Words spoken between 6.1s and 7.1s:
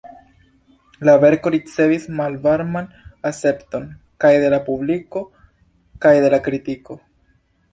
de la kritiko.